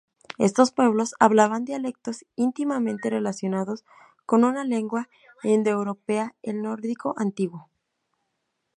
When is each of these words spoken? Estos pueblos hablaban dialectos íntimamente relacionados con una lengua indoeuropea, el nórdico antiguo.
Estos 0.39 0.71
pueblos 0.71 1.13
hablaban 1.19 1.63
dialectos 1.63 2.25
íntimamente 2.35 3.11
relacionados 3.11 3.85
con 4.25 4.43
una 4.45 4.63
lengua 4.63 5.09
indoeuropea, 5.43 6.33
el 6.41 6.63
nórdico 6.63 7.13
antiguo. 7.17 7.69